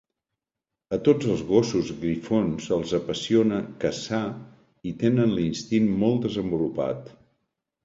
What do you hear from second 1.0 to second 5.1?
tots els gossos grifons els apassiona caçar i